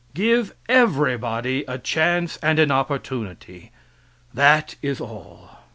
Give 0.15 0.55
everybody 0.67 1.63
a 1.67 1.77
chance 1.77 2.37
and 2.37 2.57
an 2.57 2.71
opportunity; 2.71 3.71
that 4.33 4.75
is 4.81 4.99
all. 4.99 5.59